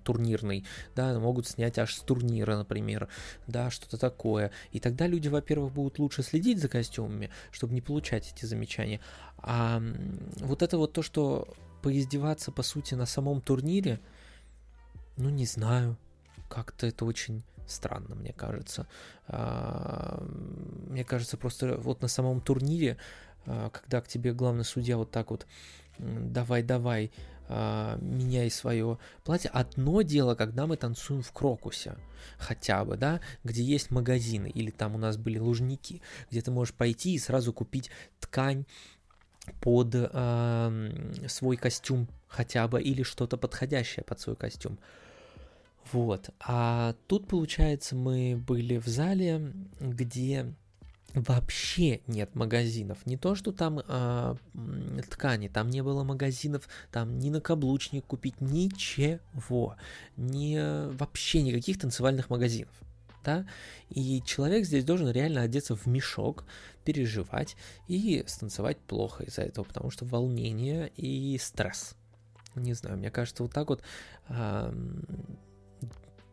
турнирный, 0.03 0.65
да, 0.95 1.19
могут 1.19 1.47
снять 1.47 1.77
аж 1.79 1.95
с 1.95 1.99
турнира, 1.99 2.57
например, 2.57 3.07
да, 3.47 3.69
что-то 3.69 3.97
такое. 3.97 4.51
И 4.71 4.79
тогда 4.79 5.07
люди, 5.07 5.27
во-первых, 5.27 5.73
будут 5.73 5.99
лучше 5.99 6.23
следить 6.23 6.59
за 6.59 6.69
костюмами, 6.69 7.29
чтобы 7.51 7.73
не 7.73 7.81
получать 7.81 8.31
эти 8.35 8.45
замечания. 8.45 8.99
А 9.37 9.81
вот 10.39 10.61
это 10.61 10.77
вот 10.77 10.93
то, 10.93 11.01
что 11.01 11.47
поиздеваться, 11.81 12.51
по 12.51 12.63
сути, 12.63 12.93
на 12.93 13.05
самом 13.05 13.41
турнире, 13.41 13.99
ну, 15.17 15.29
не 15.29 15.45
знаю, 15.45 15.97
как-то 16.49 16.87
это 16.87 17.05
очень 17.05 17.43
странно, 17.67 18.15
мне 18.15 18.33
кажется. 18.33 18.87
А, 19.27 20.23
мне 20.87 21.03
кажется, 21.03 21.37
просто 21.37 21.77
вот 21.77 22.01
на 22.01 22.07
самом 22.07 22.41
турнире 22.41 22.97
а, 23.45 23.69
когда 23.69 24.01
к 24.01 24.07
тебе 24.07 24.33
главный 24.33 24.63
судья 24.63 24.97
вот 24.97 25.11
так 25.11 25.31
вот 25.31 25.47
давай-давай, 25.97 27.07
а, 27.07 27.11
меняй 27.49 28.49
свое 28.51 28.97
платье. 29.23 29.49
Одно 29.51 30.01
дело, 30.01 30.35
когда 30.35 30.67
мы 30.67 30.77
танцуем 30.77 31.21
в 31.21 31.31
Крокусе, 31.31 31.95
хотя 32.37 32.85
бы, 32.85 32.97
да, 32.97 33.21
где 33.43 33.63
есть 33.63 33.91
магазины, 33.91 34.47
или 34.47 34.71
там 34.71 34.95
у 34.95 34.97
нас 34.97 35.17
были 35.17 35.39
лужники, 35.39 36.01
где 36.29 36.41
ты 36.41 36.51
можешь 36.51 36.73
пойти 36.73 37.13
и 37.13 37.19
сразу 37.19 37.51
купить 37.51 37.89
ткань 38.19 38.65
под 39.61 39.89
э, 39.93 41.25
свой 41.27 41.57
костюм 41.57 42.07
хотя 42.27 42.67
бы, 42.67 42.81
или 42.81 43.03
что-то 43.03 43.37
подходящее 43.37 44.03
под 44.03 44.19
свой 44.19 44.35
костюм. 44.35 44.77
Вот. 45.91 46.29
А 46.39 46.95
тут, 47.07 47.27
получается, 47.27 47.95
мы 47.95 48.35
были 48.35 48.77
в 48.77 48.87
зале, 48.87 49.53
где 49.79 50.53
вообще 51.13 52.01
нет 52.07 52.35
магазинов. 52.35 53.05
Не 53.05 53.17
то, 53.17 53.35
что 53.35 53.51
там 53.51 53.81
э, 53.85 54.35
ткани, 55.09 55.47
там 55.47 55.69
не 55.69 55.81
было 55.81 56.03
магазинов, 56.03 56.67
там 56.91 57.17
ни 57.19 57.29
накаблучник 57.29 58.05
купить, 58.05 58.39
ничего. 58.41 59.75
Не, 60.17 60.87
вообще 60.97 61.41
никаких 61.41 61.79
танцевальных 61.79 62.29
магазинов. 62.29 62.73
Да? 63.23 63.45
И 63.89 64.21
человек 64.25 64.65
здесь 64.65 64.85
должен 64.85 65.09
реально 65.09 65.41
одеться 65.41 65.75
в 65.75 65.85
мешок, 65.87 66.45
переживать 66.85 67.57
и 67.87 68.23
станцевать 68.27 68.77
плохо 68.77 69.23
из-за 69.23 69.41
этого, 69.41 69.65
потому 69.65 69.91
что 69.91 70.05
волнение 70.05 70.89
и 70.95 71.37
стресс. 71.37 71.95
Не 72.55 72.73
знаю, 72.73 72.97
мне 72.97 73.11
кажется, 73.11 73.43
вот 73.43 73.53
так 73.53 73.69
вот 73.69 73.81
э, 74.29 74.73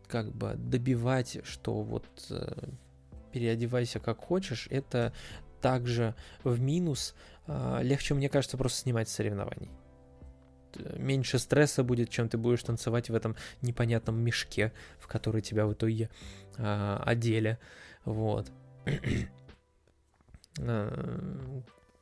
как 0.07 0.33
бы 0.33 0.55
добивать, 0.57 1.39
что 1.45 1.83
вот 1.83 2.07
э, 2.31 2.69
переодевайся 3.37 4.01
как 4.01 4.19
хочешь, 4.19 4.67
это 4.71 5.13
также 5.61 6.15
в 6.43 6.59
минус. 6.59 7.15
А, 7.47 7.83
легче, 7.83 8.15
мне 8.15 8.31
кажется, 8.31 8.57
просто 8.57 8.81
снимать 8.81 9.11
соревнований. 9.11 9.71
Меньше 10.97 11.39
стресса 11.39 11.83
будет, 11.83 12.09
чем 12.09 12.31
ты 12.31 12.39
будешь 12.39 12.63
танцевать 12.63 13.11
в 13.11 13.15
этом 13.15 13.37
непонятном 13.61 14.19
мешке, 14.19 14.73
в 14.99 15.07
который 15.07 15.43
тебя 15.43 15.67
в 15.67 15.75
итоге 15.75 16.09
а, 16.57 17.03
одели. 17.05 17.59
Вот. 18.07 18.51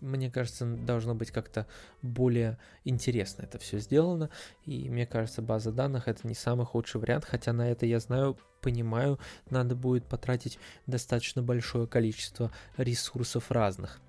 Мне 0.05 0.31
кажется, 0.31 0.67
должно 0.67 1.15
быть 1.15 1.31
как-то 1.31 1.67
более 2.03 2.59
интересно 2.85 3.43
это 3.43 3.59
все 3.59 3.79
сделано. 3.79 4.31
И 4.65 4.89
мне 4.91 5.07
кажется, 5.07 5.43
база 5.43 5.73
данных 5.73 6.09
это 6.09 6.27
не 6.27 6.35
самый 6.35 6.67
худший 6.67 7.01
вариант, 7.01 7.25
хотя 7.25 7.53
на 7.53 7.71
это 7.71 7.87
я 7.87 8.01
знаю, 8.01 8.37
понимаю, 8.61 9.19
надо 9.51 9.75
будет 9.75 10.05
потратить 10.05 10.59
достаточно 10.87 11.43
большое 11.43 11.87
количество 11.87 12.53
ресурсов 12.77 13.51
разных. 13.51 14.01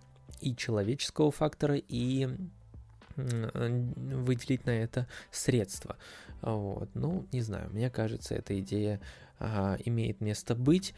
И 0.42 0.56
человеческого 0.56 1.32
фактора, 1.32 1.75
и 1.78 2.28
выделить 3.16 4.66
на 4.66 4.72
это 4.72 5.08
средства. 5.32 5.98
Вот. 6.42 6.90
Ну, 6.94 7.25
не 7.32 7.42
знаю, 7.42 7.70
мне 7.72 7.90
кажется, 7.90 8.36
эта 8.36 8.60
идея 8.60 9.00
а, 9.40 9.78
имеет 9.86 10.22
место 10.22 10.56
быть. 10.56 10.94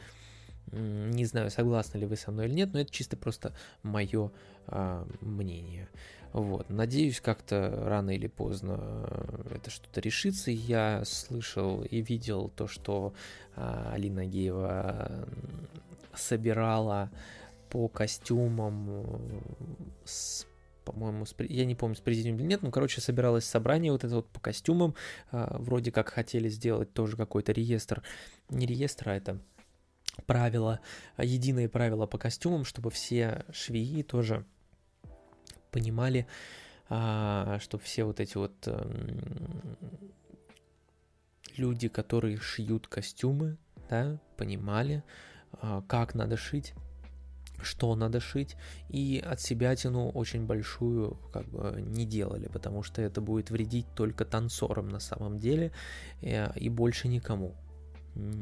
Не 0.71 1.25
знаю, 1.25 1.49
согласны 1.49 1.99
ли 1.99 2.05
вы 2.05 2.15
со 2.15 2.31
мной 2.31 2.47
или 2.47 2.53
нет, 2.53 2.73
но 2.73 2.79
это 2.79 2.91
чисто 2.91 3.15
просто 3.15 3.53
мое 3.83 4.31
а, 4.67 5.07
мнение. 5.21 5.87
Вот. 6.33 6.69
Надеюсь, 6.69 7.21
как-то 7.21 7.73
рано 7.85 8.11
или 8.11 8.27
поздно 8.27 8.77
э, 8.79 9.55
это 9.55 9.69
что-то 9.71 10.01
решится. 10.01 10.51
Я 10.51 11.03
слышал 11.05 11.83
и 11.83 12.01
видел 12.01 12.49
то, 12.49 12.67
что 12.67 13.13
а, 13.55 13.91
Алина 13.93 14.25
Геева 14.25 15.27
собирала 16.13 17.09
по 17.69 17.87
костюмам 17.87 19.05
с 20.03 20.45
по-моему, 20.83 21.25
я 21.39 21.65
не 21.65 21.75
помню, 21.75 21.97
с 21.97 21.99
президиумом 21.99 22.39
или 22.39 22.47
нет, 22.47 22.61
ну, 22.61 22.71
короче, 22.71 23.01
собиралось 23.01 23.43
собрание 23.43 23.91
вот 23.91 24.05
это 24.05 24.15
вот 24.15 24.29
по 24.29 24.39
костюмам, 24.39 24.95
э, 25.33 25.45
вроде 25.59 25.91
как 25.91 26.07
хотели 26.07 26.47
сделать 26.47 26.93
тоже 26.93 27.17
какой-то 27.17 27.51
реестр, 27.51 28.03
не 28.49 28.65
реестр, 28.65 29.09
а 29.09 29.15
это 29.15 29.37
правила, 30.25 30.79
единые 31.17 31.69
правила 31.69 32.05
по 32.05 32.17
костюмам, 32.17 32.65
чтобы 32.65 32.89
все 32.89 33.45
швеи 33.51 34.01
тоже 34.01 34.45
понимали, 35.71 36.27
а, 36.89 37.59
чтобы 37.59 37.83
все 37.83 38.03
вот 38.05 38.19
эти 38.19 38.37
вот 38.37 38.55
эм, 38.67 39.77
люди, 41.57 41.87
которые 41.87 42.37
шьют 42.37 42.87
костюмы, 42.87 43.57
да, 43.89 44.19
понимали, 44.37 45.03
а, 45.51 45.81
как 45.87 46.15
надо 46.15 46.37
шить, 46.37 46.73
что 47.61 47.95
надо 47.95 48.19
шить, 48.19 48.55
и 48.89 49.23
от 49.25 49.41
себя 49.41 49.75
тяну 49.75 50.09
очень 50.09 50.45
большую 50.45 51.17
как 51.33 51.47
бы 51.47 51.81
не 51.81 52.05
делали, 52.05 52.47
потому 52.47 52.83
что 52.83 53.01
это 53.01 53.21
будет 53.21 53.49
вредить 53.49 53.87
только 53.95 54.25
танцорам 54.25 54.89
на 54.89 54.99
самом 54.99 55.39
деле 55.39 55.71
э, 56.21 56.51
и 56.55 56.69
больше 56.69 57.07
никому. 57.07 57.55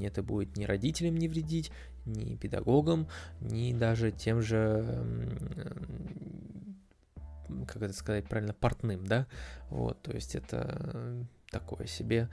Это 0.01 0.23
будет 0.23 0.57
ни 0.57 0.65
родителям 0.65 1.17
не 1.17 1.27
вредить, 1.27 1.71
ни 2.05 2.35
педагогам, 2.35 3.07
ни 3.41 3.73
даже 3.73 4.11
тем 4.11 4.41
же 4.41 4.83
как 7.67 7.81
это 7.81 7.93
сказать 7.93 8.27
правильно, 8.27 8.53
портным, 8.53 9.05
да, 9.05 9.27
вот, 9.69 10.01
то 10.01 10.11
есть 10.11 10.35
это 10.35 11.25
такое 11.51 11.87
себе, 11.87 12.29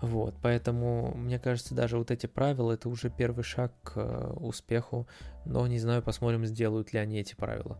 вот, 0.00 0.34
поэтому, 0.42 1.14
мне 1.14 1.38
кажется, 1.38 1.74
даже 1.74 1.98
вот 1.98 2.10
эти 2.10 2.26
правила, 2.26 2.72
это 2.72 2.88
уже 2.88 3.10
первый 3.10 3.44
шаг 3.44 3.72
к 3.82 3.96
э, 3.96 4.32
успеху, 4.34 5.08
но 5.44 5.66
не 5.66 5.78
знаю, 5.78 6.02
посмотрим, 6.02 6.44
сделают 6.44 6.92
ли 6.92 6.98
они 6.98 7.18
эти 7.20 7.34
правила, 7.34 7.78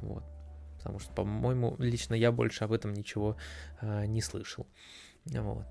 вот, 0.00 0.24
потому 0.78 0.98
что, 0.98 1.12
по-моему, 1.14 1.76
лично 1.78 2.14
я 2.14 2.32
больше 2.32 2.64
об 2.64 2.72
этом 2.72 2.92
ничего 2.92 3.36
а, 3.80 4.06
не 4.06 4.20
слышал, 4.20 4.66
вот. 5.24 5.66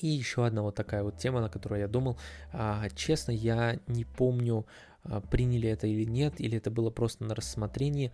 И 0.00 0.08
еще 0.08 0.46
одна 0.46 0.62
вот 0.62 0.74
такая 0.74 1.02
вот 1.02 1.18
тема, 1.18 1.40
на 1.40 1.48
которую 1.48 1.80
я 1.80 1.88
думал. 1.88 2.16
А, 2.52 2.88
честно, 2.94 3.32
я 3.32 3.78
не 3.86 4.04
помню, 4.04 4.66
а, 5.02 5.20
приняли 5.20 5.68
это 5.68 5.86
или 5.86 6.04
нет, 6.04 6.40
или 6.40 6.58
это 6.58 6.70
было 6.70 6.90
просто 6.90 7.24
на 7.24 7.34
рассмотрении 7.34 8.12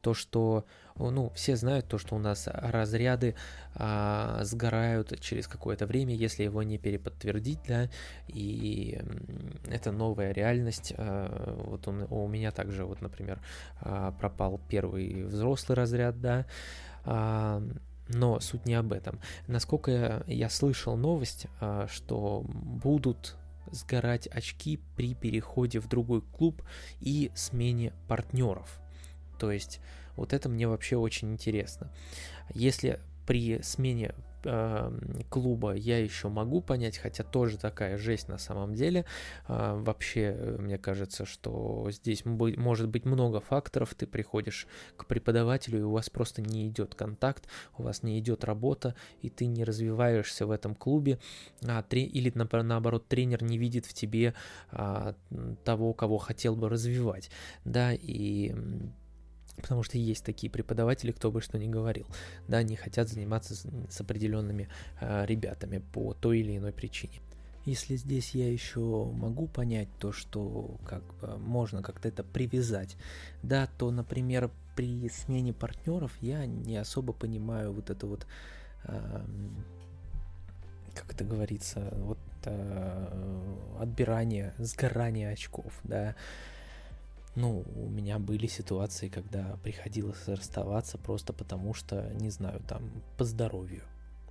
то, 0.00 0.14
что, 0.14 0.64
ну, 0.96 1.30
все 1.34 1.56
знают 1.56 1.86
то, 1.88 1.98
что 1.98 2.16
у 2.16 2.18
нас 2.18 2.48
разряды 2.50 3.34
а, 3.74 4.40
сгорают 4.44 5.20
через 5.20 5.46
какое-то 5.46 5.86
время, 5.86 6.14
если 6.14 6.44
его 6.44 6.62
не 6.62 6.78
переподтвердить, 6.78 7.60
да, 7.68 7.88
и 8.28 8.98
это 9.68 9.92
новая 9.92 10.32
реальность. 10.32 10.94
А, 10.96 11.54
вот 11.66 11.86
он, 11.86 12.06
у 12.10 12.26
меня 12.28 12.50
также, 12.50 12.84
вот, 12.84 13.02
например, 13.02 13.40
а, 13.80 14.12
пропал 14.12 14.60
первый 14.68 15.24
взрослый 15.24 15.76
разряд, 15.76 16.20
да, 16.20 16.46
а, 17.04 17.62
но 18.10 18.40
суть 18.40 18.66
не 18.66 18.74
об 18.74 18.92
этом. 18.92 19.20
Насколько 19.46 20.24
я, 20.26 20.48
слышал 20.50 20.96
новость, 20.96 21.46
а, 21.60 21.86
что 21.88 22.44
будут 22.46 23.36
сгорать 23.70 24.26
очки 24.26 24.80
при 24.96 25.14
переходе 25.14 25.78
в 25.78 25.88
другой 25.88 26.22
клуб 26.22 26.62
и 27.00 27.30
смене 27.34 27.92
партнеров. 28.08 28.80
То 29.38 29.50
есть 29.52 29.80
вот 30.16 30.32
это 30.32 30.48
мне 30.48 30.68
вообще 30.68 30.96
очень 30.96 31.32
интересно. 31.32 31.90
Если 32.52 33.00
при 33.26 33.62
смене 33.62 34.14
клуба 35.28 35.74
я 35.74 35.98
еще 35.98 36.28
могу 36.28 36.60
понять, 36.60 36.98
хотя 36.98 37.24
тоже 37.24 37.58
такая 37.58 37.98
жесть 37.98 38.28
на 38.28 38.38
самом 38.38 38.74
деле. 38.74 39.04
Э, 39.48 39.74
вообще, 39.76 40.56
мне 40.58 40.78
кажется, 40.78 41.24
что 41.26 41.88
здесь 41.90 42.24
может 42.24 42.88
быть 42.88 43.04
много 43.04 43.40
факторов. 43.40 43.94
Ты 43.94 44.06
приходишь 44.06 44.66
к 44.96 45.06
преподавателю, 45.06 45.80
и 45.80 45.82
у 45.82 45.90
вас 45.90 46.10
просто 46.10 46.42
не 46.42 46.68
идет 46.68 46.94
контакт, 46.94 47.48
у 47.76 47.82
вас 47.82 48.02
не 48.02 48.18
идет 48.18 48.44
работа, 48.44 48.94
и 49.22 49.30
ты 49.30 49.46
не 49.46 49.64
развиваешься 49.64 50.46
в 50.46 50.50
этом 50.50 50.74
клубе, 50.74 51.18
а, 51.66 51.84
или 51.90 52.32
наоборот 52.34 53.08
тренер 53.08 53.42
не 53.42 53.58
видит 53.58 53.86
в 53.86 53.94
тебе 53.94 54.34
а, 54.70 55.14
того, 55.64 55.92
кого 55.92 56.18
хотел 56.18 56.56
бы 56.56 56.68
развивать, 56.68 57.30
да, 57.64 57.92
и 57.92 58.54
Потому 59.60 59.82
что 59.82 59.98
есть 59.98 60.24
такие 60.24 60.50
преподаватели, 60.50 61.12
кто 61.12 61.30
бы 61.30 61.40
что 61.40 61.58
ни 61.58 61.66
говорил, 61.66 62.06
да, 62.48 62.58
они 62.58 62.76
хотят 62.76 63.08
заниматься 63.08 63.54
с, 63.54 63.66
с 63.88 64.00
определенными 64.00 64.68
э, 65.00 65.26
ребятами 65.26 65.82
по 65.92 66.14
той 66.14 66.40
или 66.40 66.56
иной 66.56 66.72
причине. 66.72 67.20
Если 67.66 67.96
здесь 67.96 68.34
я 68.34 68.50
еще 68.50 68.80
могу 68.80 69.46
понять 69.46 69.88
то, 69.98 70.12
что 70.12 70.76
как 70.86 71.02
бы 71.20 71.36
можно 71.36 71.82
как-то 71.82 72.08
это 72.08 72.24
привязать, 72.24 72.96
да, 73.42 73.68
то, 73.78 73.90
например, 73.90 74.50
при 74.76 75.08
смене 75.10 75.52
партнеров 75.52 76.12
я 76.22 76.46
не 76.46 76.76
особо 76.78 77.12
понимаю 77.12 77.72
вот 77.72 77.90
это 77.90 78.06
вот, 78.06 78.26
э, 78.84 79.20
как 80.94 81.12
это 81.12 81.24
говорится, 81.24 81.92
вот 81.98 82.18
э, 82.44 83.54
отбирание, 83.78 84.54
сгорание 84.56 85.30
очков, 85.30 85.72
да, 85.84 86.16
ну, 87.34 87.64
у 87.76 87.88
меня 87.88 88.18
были 88.18 88.46
ситуации, 88.46 89.08
когда 89.08 89.56
приходилось 89.62 90.26
расставаться 90.26 90.98
просто 90.98 91.32
потому, 91.32 91.74
что, 91.74 92.12
не 92.14 92.30
знаю, 92.30 92.60
там, 92.68 92.90
по 93.16 93.24
здоровью, 93.24 93.82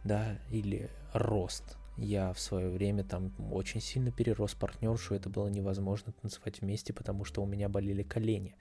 да, 0.04 0.38
или 0.50 0.90
рост. 1.14 1.78
Я 1.98 2.34
в 2.34 2.40
свое 2.40 2.70
время 2.70 3.04
там 3.04 3.34
очень 3.52 3.82
сильно 3.82 4.12
перерос 4.12 4.54
партнершу, 4.54 5.16
это 5.16 5.30
было 5.30 5.48
невозможно 5.48 6.14
танцевать 6.14 6.62
вместе, 6.62 6.94
потому 6.94 7.26
что 7.26 7.42
у 7.42 7.46
меня 7.46 7.68
болели 7.68 8.04
колени. 8.04 8.56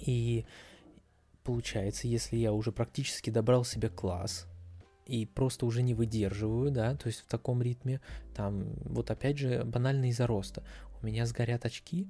И 0.00 0.44
получается, 1.44 2.08
если 2.08 2.36
я 2.36 2.52
уже 2.52 2.72
практически 2.72 3.30
добрал 3.30 3.64
себе 3.64 3.88
класс, 3.88 4.46
и 5.06 5.26
просто 5.26 5.66
уже 5.66 5.82
не 5.82 5.94
выдерживаю, 5.94 6.70
да, 6.70 6.94
то 6.94 7.08
есть 7.08 7.20
в 7.20 7.26
таком 7.26 7.60
ритме, 7.60 8.00
там, 8.34 8.72
вот 8.84 9.10
опять 9.10 9.36
же, 9.36 9.64
банально 9.64 10.08
из-за 10.10 10.26
роста. 10.26 10.62
У 11.02 11.06
меня 11.06 11.26
сгорят 11.26 11.64
очки, 11.66 12.08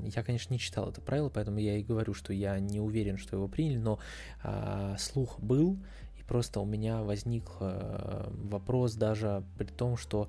я, 0.00 0.22
конечно, 0.22 0.52
не 0.52 0.58
читал 0.58 0.90
это 0.90 1.00
правило, 1.00 1.28
поэтому 1.28 1.58
я 1.58 1.76
и 1.76 1.82
говорю, 1.82 2.14
что 2.14 2.32
я 2.32 2.58
не 2.58 2.80
уверен, 2.80 3.18
что 3.18 3.36
его 3.36 3.48
приняли, 3.48 3.78
но 3.78 3.98
а, 4.42 4.96
слух 4.98 5.38
был, 5.40 5.78
и 6.18 6.22
просто 6.22 6.60
у 6.60 6.64
меня 6.64 7.02
возник 7.02 7.44
а, 7.60 8.30
вопрос 8.32 8.94
даже 8.94 9.44
при 9.58 9.66
том, 9.66 9.96
что 9.96 10.28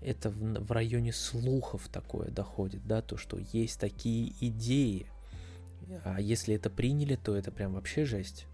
это 0.00 0.30
в 0.30 0.70
районе 0.70 1.12
слухов 1.12 1.88
такое 1.88 2.30
доходит, 2.30 2.86
да, 2.86 3.02
то, 3.02 3.16
что 3.16 3.38
есть 3.52 3.80
такие 3.80 4.32
идеи, 4.40 5.06
а 6.04 6.20
если 6.20 6.54
это 6.54 6.70
приняли, 6.70 7.16
то 7.16 7.36
это 7.36 7.50
прям 7.50 7.74
вообще 7.74 8.04
жесть 8.04 8.46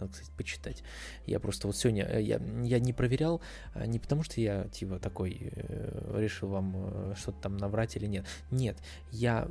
надо, 0.00 0.12
кстати, 0.12 0.30
почитать. 0.36 0.82
Я 1.26 1.40
просто 1.40 1.66
вот 1.66 1.76
сегодня, 1.76 2.04
э, 2.04 2.22
я, 2.22 2.40
я 2.62 2.78
не 2.78 2.92
проверял, 2.92 3.40
а, 3.74 3.86
не 3.86 3.98
потому 3.98 4.22
что 4.22 4.40
я, 4.40 4.68
типа, 4.68 4.98
такой 4.98 5.52
э, 5.52 6.16
решил 6.18 6.48
вам 6.48 6.74
э, 6.76 7.14
что-то 7.16 7.40
там 7.42 7.56
наврать 7.56 7.96
или 7.96 8.06
нет. 8.06 8.26
Нет, 8.50 8.76
я 9.10 9.48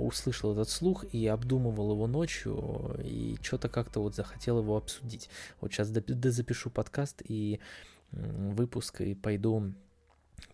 услышал 0.00 0.52
этот 0.52 0.68
слух 0.68 1.04
и 1.12 1.26
обдумывал 1.26 1.92
его 1.92 2.06
ночью, 2.06 2.96
и 3.02 3.36
что-то 3.42 3.68
как-то 3.68 4.00
вот 4.00 4.14
захотел 4.14 4.58
его 4.58 4.76
обсудить. 4.76 5.28
Вот 5.60 5.72
сейчас 5.72 5.88
запишу 5.88 6.70
подкаст 6.70 7.22
и 7.26 7.60
выпуск, 8.12 9.00
и 9.00 9.14
пойду 9.14 9.74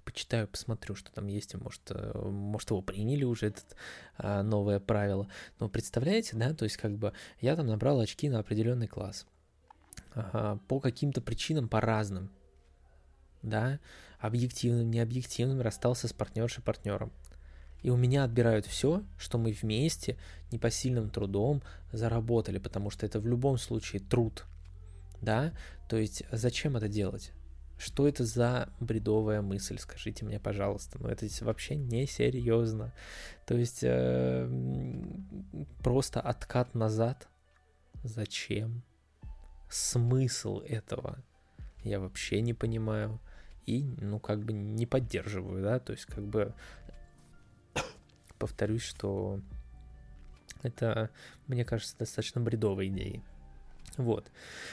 почитаю, 0.05 0.49
посмотрю, 0.49 0.95
что 0.95 1.13
там 1.13 1.27
есть, 1.27 1.55
может, 1.55 1.83
э, 1.91 2.19
может 2.29 2.71
его 2.71 2.83
приняли 2.83 3.25
уже, 3.25 3.47
это 3.47 3.61
а, 4.17 4.43
новое 4.43 4.81
правило. 4.81 5.29
Но 5.59 5.69
представляете, 5.69 6.37
да, 6.37 6.55
то 6.55 6.65
есть 6.65 6.77
как 6.77 6.97
бы 6.97 7.13
я 7.41 7.57
там 7.57 7.67
набрал 7.67 8.01
очки 8.01 8.29
на 8.29 8.41
определенный 8.41 8.89
класс. 8.89 9.27
По 10.67 10.81
каким-то 10.81 11.21
причинам, 11.21 11.69
по 11.69 11.81
разным, 11.81 12.31
да, 13.43 13.79
объективным, 14.19 14.91
необъективным, 14.91 15.61
расстался 15.61 16.09
с 16.09 16.13
партнершей 16.13 16.65
партнером. 16.65 17.13
И 17.83 17.91
у 17.91 17.97
меня 17.97 18.25
отбирают 18.25 18.67
все, 18.67 19.05
что 19.19 19.39
мы 19.39 19.53
вместе 19.53 20.19
непосильным 20.53 21.09
трудом 21.11 21.63
заработали, 21.93 22.59
потому 22.59 22.91
что 22.91 23.07
это 23.07 23.21
в 23.21 23.27
любом 23.27 23.57
случае 23.57 24.03
труд, 24.03 24.45
да, 25.23 25.53
то 25.89 25.97
есть 25.97 26.25
зачем 26.31 26.77
это 26.77 26.89
делать? 26.89 27.33
Что 27.81 28.07
это 28.07 28.27
за 28.27 28.69
бредовая 28.79 29.41
мысль, 29.41 29.79
скажите 29.79 30.27
мне, 30.27 30.39
пожалуйста. 30.39 30.99
Ну, 31.01 31.09
это 31.09 31.27
вообще 31.41 31.77
не 31.77 32.07
серьезно. 32.07 32.93
То 33.47 33.57
есть 33.57 33.81
э, 33.83 34.47
просто 35.83 36.21
откат 36.21 36.75
назад. 36.75 37.29
Зачем? 38.05 38.83
Смысл 39.71 40.61
этого 40.61 41.25
я 41.83 42.01
вообще 42.01 42.43
не 42.43 42.53
понимаю. 42.53 43.19
И, 43.65 43.85
ну, 43.99 44.19
как 44.19 44.45
бы 44.45 44.53
не 44.53 44.85
поддерживаю, 44.85 45.63
да, 45.63 45.79
то 45.79 45.93
есть, 45.93 46.05
как 46.05 46.27
бы 46.27 46.55
повторюсь, 48.39 48.83
что 48.83 49.41
это, 50.63 51.11
мне 51.47 51.65
кажется, 51.65 51.97
достаточно 51.99 52.41
бредовой 52.41 52.89
идеей. 52.89 53.23
Вот. 54.01 54.31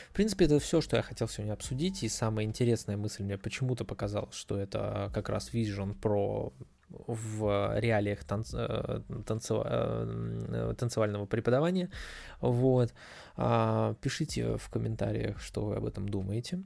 В 0.09 0.13
принципе, 0.13 0.45
это 0.45 0.59
все, 0.59 0.81
что 0.81 0.95
я 0.95 1.03
хотел 1.03 1.27
сегодня 1.27 1.53
обсудить. 1.53 2.03
И 2.03 2.09
самая 2.09 2.45
интересная 2.45 2.97
мысль 2.97 3.23
мне 3.23 3.37
почему-то 3.37 3.85
показалась, 3.85 4.35
что 4.35 4.57
это 4.57 5.11
как 5.13 5.29
раз 5.29 5.53
Vision 5.53 5.99
Pro 5.99 6.53
в 6.89 7.79
реалиях 7.79 8.23
танц, 8.23 8.53
э, 8.53 9.01
танцев, 9.25 9.61
э, 9.65 10.73
танцевального 10.77 11.25
преподавания. 11.25 11.89
Вот. 12.39 12.93
А, 13.35 13.95
пишите 14.01 14.57
в 14.57 14.69
комментариях, 14.69 15.41
что 15.41 15.65
вы 15.65 15.75
об 15.75 15.85
этом 15.85 16.07
думаете. 16.09 16.63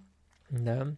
Да. 0.49 0.95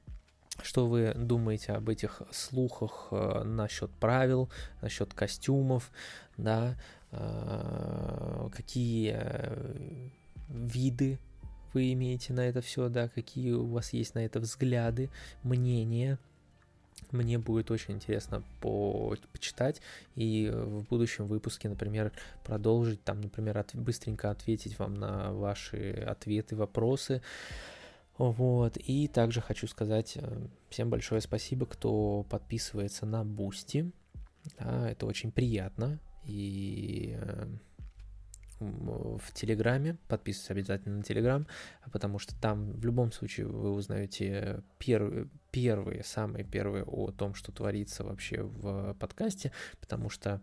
что 0.61 0.85
вы 0.85 1.13
думаете 1.15 1.73
об 1.73 1.89
этих 1.89 2.21
слухах 2.31 3.07
э, 3.11 3.43
насчет 3.43 3.89
правил, 3.91 4.51
насчет 4.81 5.11
костюмов, 5.13 5.91
да, 6.37 6.75
э, 7.11 8.49
какие 8.51 9.17
виды 10.49 11.19
вы 11.73 11.93
имеете 11.93 12.33
на 12.33 12.41
это 12.41 12.61
все, 12.61 12.89
да, 12.89 13.07
какие 13.07 13.51
у 13.51 13.65
вас 13.67 13.93
есть 13.93 14.15
на 14.15 14.19
это 14.19 14.39
взгляды, 14.39 15.09
мнения. 15.43 16.17
Мне 17.11 17.37
будет 17.37 17.69
очень 17.69 17.95
интересно 17.95 18.43
по 18.59 19.15
почитать 19.31 19.81
и 20.15 20.51
в 20.51 20.83
будущем 20.89 21.27
выпуске, 21.27 21.69
например, 21.69 22.11
продолжить 22.43 23.03
там, 23.03 23.21
например, 23.21 23.57
от, 23.57 23.75
быстренько 23.75 24.31
ответить 24.31 24.79
вам 24.79 24.95
на 24.95 25.31
ваши 25.31 25.91
ответы, 26.07 26.55
вопросы. 26.55 27.21
Вот, 28.17 28.77
и 28.77 29.07
также 29.07 29.41
хочу 29.41 29.67
сказать 29.67 30.17
э, 30.17 30.47
всем 30.69 30.89
большое 30.89 31.19
спасибо, 31.19 31.65
кто 31.65 32.25
подписывается 32.29 33.05
на 33.05 33.23
Boosty. 33.23 33.91
Да, 34.59 34.89
это 34.89 35.05
очень 35.05 35.31
приятно. 35.31 35.99
И 36.23 37.17
э, 37.19 37.47
в 38.63 39.33
Телеграме. 39.33 39.97
Подписывайтесь 40.07 40.51
обязательно 40.51 40.97
на 40.97 41.03
Телеграм, 41.03 41.47
потому 41.91 42.19
что 42.19 42.35
там 42.39 42.71
в 42.71 42.85
любом 42.85 43.11
случае 43.11 43.47
вы 43.47 43.71
узнаете 43.71 44.63
первые, 44.79 45.29
первые, 45.51 46.03
самые 46.03 46.43
первые 46.43 46.83
о 46.83 47.11
том, 47.11 47.33
что 47.33 47.51
творится 47.51 48.03
вообще 48.03 48.41
в 48.41 48.93
подкасте, 48.95 49.51
потому 49.79 50.09
что 50.09 50.41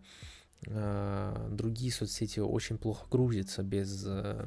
э, 0.67 1.47
другие 1.51 1.91
соцсети 1.91 2.39
очень 2.39 2.77
плохо 2.77 3.05
грузятся 3.09 3.63
без 3.63 4.05
э, 4.07 4.45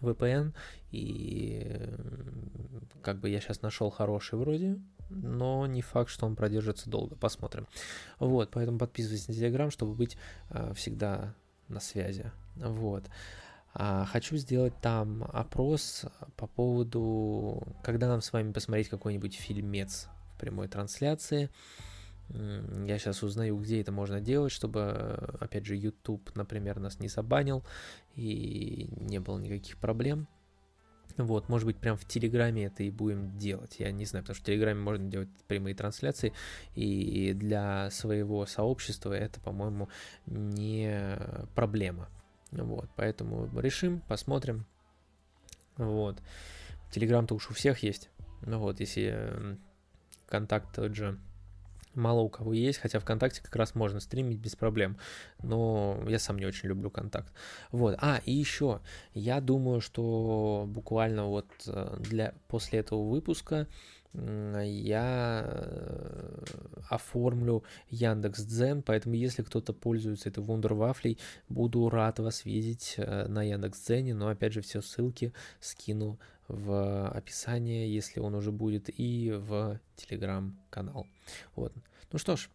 VPN, 0.00 0.54
и 0.90 1.80
как 3.02 3.20
бы 3.20 3.28
я 3.28 3.40
сейчас 3.40 3.62
нашел 3.62 3.90
хороший 3.90 4.38
вроде, 4.38 4.78
но 5.10 5.66
не 5.66 5.82
факт, 5.82 6.10
что 6.10 6.26
он 6.26 6.36
продержится 6.36 6.90
долго. 6.90 7.16
Посмотрим. 7.16 7.66
Вот, 8.18 8.50
поэтому 8.52 8.78
подписывайтесь 8.78 9.28
на 9.28 9.34
Телеграм, 9.34 9.70
чтобы 9.70 9.94
быть 9.94 10.16
э, 10.50 10.72
всегда 10.74 11.34
на 11.68 11.80
связи. 11.80 12.30
Вот. 12.60 13.04
А, 13.74 14.04
хочу 14.06 14.36
сделать 14.36 14.74
там 14.80 15.24
опрос 15.32 16.04
по 16.36 16.46
поводу, 16.46 17.62
когда 17.82 18.08
нам 18.08 18.20
с 18.20 18.32
вами 18.32 18.52
посмотреть 18.52 18.88
какой-нибудь 18.88 19.34
фильмец 19.34 20.08
в 20.34 20.40
прямой 20.40 20.68
трансляции. 20.68 21.50
Я 22.30 22.98
сейчас 22.98 23.22
узнаю, 23.22 23.56
где 23.58 23.80
это 23.80 23.90
можно 23.90 24.20
делать, 24.20 24.52
чтобы, 24.52 25.36
опять 25.40 25.64
же, 25.64 25.76
YouTube, 25.76 26.34
например, 26.34 26.78
нас 26.78 27.00
не 27.00 27.08
забанил 27.08 27.64
и 28.16 28.90
не 28.96 29.18
было 29.18 29.38
никаких 29.38 29.78
проблем. 29.78 30.28
Вот, 31.16 31.48
может 31.48 31.66
быть, 31.66 31.78
прям 31.78 31.96
в 31.96 32.04
Телеграме 32.04 32.66
это 32.66 32.82
и 32.82 32.90
будем 32.90 33.36
делать. 33.38 33.76
Я 33.78 33.90
не 33.92 34.04
знаю, 34.04 34.24
потому 34.24 34.34
что 34.34 34.44
в 34.44 34.46
Телеграме 34.46 34.80
можно 34.80 35.10
делать 35.10 35.28
прямые 35.48 35.74
трансляции, 35.74 36.32
и 36.74 37.32
для 37.32 37.90
своего 37.90 38.46
сообщества 38.46 39.14
это, 39.14 39.40
по-моему, 39.40 39.88
не 40.26 41.18
проблема. 41.54 42.08
Вот, 42.50 42.88
поэтому 42.96 43.48
решим, 43.60 44.00
посмотрим. 44.08 44.66
Вот. 45.76 46.20
Телеграм-то 46.90 47.34
уж 47.34 47.50
у 47.50 47.54
всех 47.54 47.82
есть. 47.82 48.10
Ну 48.42 48.58
вот, 48.58 48.80
если 48.80 49.58
контакт 50.28 50.74
тот 50.74 50.94
же 50.94 51.18
мало 51.94 52.20
у 52.20 52.28
кого 52.28 52.52
есть, 52.52 52.78
хотя 52.78 53.00
ВКонтакте 53.00 53.42
как 53.42 53.54
раз 53.56 53.74
можно 53.74 54.00
стримить 54.00 54.38
без 54.38 54.56
проблем, 54.56 54.98
но 55.42 56.02
я 56.06 56.18
сам 56.18 56.38
не 56.38 56.46
очень 56.46 56.68
люблю 56.68 56.90
контакт. 56.90 57.32
Вот, 57.72 57.96
а, 58.00 58.20
и 58.24 58.32
еще, 58.32 58.80
я 59.14 59.40
думаю, 59.40 59.80
что 59.80 60.64
буквально 60.68 61.26
вот 61.26 61.46
э, 61.66 61.96
для, 61.98 62.34
после 62.46 62.80
этого 62.80 63.02
выпуска 63.08 63.66
я 64.14 65.44
э, 65.46 66.44
оформлю 66.88 67.62
Яндекс 67.90 68.42
Дзен, 68.44 68.82
поэтому 68.82 69.14
если 69.14 69.42
кто-то 69.42 69.72
пользуется 69.72 70.28
этой 70.28 70.42
Вундервафлей, 70.42 71.18
буду 71.48 71.88
рад 71.88 72.18
вас 72.18 72.44
видеть 72.44 72.94
э, 72.96 73.26
на 73.28 73.42
Яндекс 73.42 73.80
Дзене, 73.80 74.14
но 74.14 74.28
опять 74.28 74.52
же 74.52 74.60
все 74.60 74.80
ссылки 74.80 75.32
скину 75.60 76.18
в 76.48 77.08
описание, 77.08 77.92
если 77.92 78.20
он 78.20 78.34
уже 78.34 78.50
будет, 78.50 78.88
и 78.88 79.30
в 79.32 79.78
телеграм-канал. 79.96 81.06
Вот. 81.54 81.72
Ну 82.10 82.18
что 82.18 82.36
ж, 82.36 82.48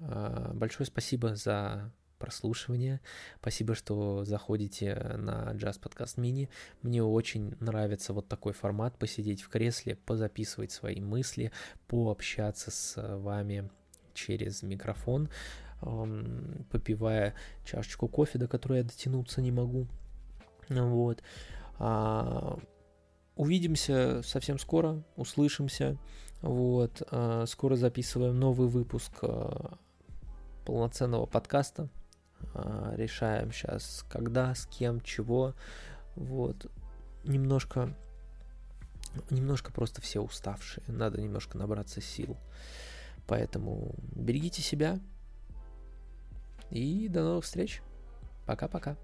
а, 0.00 0.52
большое 0.54 0.86
спасибо 0.86 1.34
за 1.34 1.92
прослушивание. 2.20 3.00
Спасибо, 3.40 3.74
что 3.74 4.24
заходите 4.24 4.94
на 5.16 5.52
Jazz 5.54 5.80
Podcast 5.80 6.18
Mini. 6.18 6.48
Мне 6.82 7.02
очень 7.02 7.56
нравится 7.58 8.12
вот 8.12 8.28
такой 8.28 8.52
формат, 8.52 8.96
посидеть 8.96 9.42
в 9.42 9.48
кресле, 9.48 9.96
позаписывать 9.96 10.70
свои 10.70 11.00
мысли, 11.00 11.50
пообщаться 11.88 12.70
с 12.70 13.16
вами 13.16 13.68
через 14.14 14.62
микрофон, 14.62 15.30
попивая 15.80 17.34
чашечку 17.64 18.06
кофе, 18.06 18.38
до 18.38 18.46
которой 18.46 18.78
я 18.78 18.84
дотянуться 18.84 19.40
не 19.40 19.50
могу. 19.50 19.88
Вот. 20.68 21.22
А, 21.78 22.58
увидимся 23.34 24.20
совсем 24.22 24.58
скоро, 24.58 25.02
услышимся. 25.16 25.96
Вот, 26.42 27.02
а, 27.10 27.46
скоро 27.46 27.76
записываем 27.76 28.38
новый 28.38 28.68
выпуск 28.68 29.12
а, 29.22 29.78
полноценного 30.64 31.26
подкаста. 31.26 31.88
А, 32.54 32.94
решаем 32.96 33.52
сейчас, 33.52 34.04
когда, 34.08 34.54
с 34.54 34.66
кем, 34.66 35.00
чего. 35.00 35.54
Вот, 36.16 36.70
немножко, 37.24 37.94
немножко 39.30 39.72
просто 39.72 40.00
все 40.00 40.20
уставшие. 40.20 40.84
Надо 40.86 41.20
немножко 41.20 41.58
набраться 41.58 42.00
сил. 42.00 42.36
Поэтому 43.26 43.94
берегите 44.14 44.62
себя. 44.62 44.98
И 46.70 47.08
до 47.08 47.22
новых 47.22 47.44
встреч. 47.44 47.82
Пока-пока. 48.46 48.96